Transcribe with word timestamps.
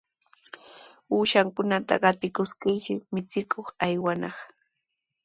Uushankunata 1.13 1.93
qatikuskirshi 2.03 2.93
michikuq 3.13 3.67
aywanaq. 3.85 4.37